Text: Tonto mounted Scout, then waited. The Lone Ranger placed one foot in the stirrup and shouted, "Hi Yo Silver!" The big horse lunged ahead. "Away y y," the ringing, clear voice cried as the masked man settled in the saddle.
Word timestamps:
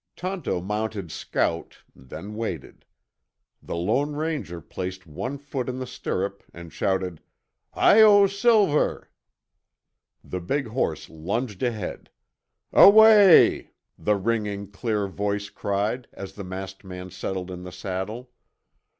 Tonto 0.15 0.61
mounted 0.61 1.11
Scout, 1.11 1.77
then 1.95 2.33
waited. 2.33 2.85
The 3.61 3.75
Lone 3.75 4.13
Ranger 4.15 4.59
placed 4.59 5.05
one 5.05 5.37
foot 5.37 5.69
in 5.69 5.77
the 5.77 5.85
stirrup 5.85 6.41
and 6.55 6.73
shouted, 6.73 7.21
"Hi 7.73 7.99
Yo 7.99 8.25
Silver!" 8.25 9.11
The 10.23 10.39
big 10.41 10.65
horse 10.65 11.07
lunged 11.07 11.61
ahead. 11.61 12.09
"Away 12.73 13.49
y 13.51 13.63
y," 13.65 13.69
the 13.99 14.15
ringing, 14.15 14.71
clear 14.71 15.05
voice 15.05 15.51
cried 15.51 16.07
as 16.13 16.33
the 16.33 16.43
masked 16.43 16.83
man 16.83 17.11
settled 17.11 17.51
in 17.51 17.61
the 17.61 17.71
saddle. 17.71 18.31